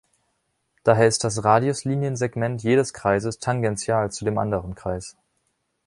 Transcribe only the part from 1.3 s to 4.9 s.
Radiusliniensegment jedes Kreises tangential zu dem anderen